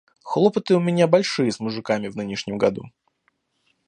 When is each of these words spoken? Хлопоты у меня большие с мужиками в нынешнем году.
Хлопоты 0.23 0.73
у 0.73 0.79
меня 0.79 1.05
большие 1.07 1.51
с 1.51 1.59
мужиками 1.59 2.07
в 2.07 2.15
нынешнем 2.17 2.57
году. 2.57 2.85